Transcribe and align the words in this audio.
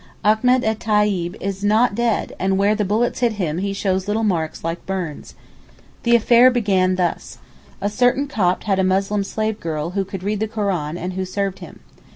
Achmet 0.25 0.63
et 0.63 0.79
Tayib 0.79 1.35
is 1.39 1.63
not 1.63 1.93
dead 1.93 2.33
and 2.39 2.57
where 2.57 2.73
the 2.73 2.83
bullets 2.83 3.19
hit 3.19 3.33
him 3.33 3.59
he 3.59 3.71
shows 3.71 4.07
little 4.07 4.23
marks 4.23 4.63
like 4.63 4.83
burns. 4.87 5.35
The 6.01 6.15
affair 6.15 6.49
began 6.49 6.95
thus: 6.95 7.37
A 7.81 7.87
certain 7.87 8.27
Copt 8.27 8.63
had 8.63 8.79
a 8.79 8.83
Muslim 8.83 9.23
slave 9.23 9.59
girl 9.59 9.91
who 9.91 10.03
could 10.03 10.23
read 10.23 10.39
the 10.39 10.47
Koran 10.47 10.97
and 10.97 11.13
who 11.13 11.23
served 11.23 11.59
him. 11.59 11.81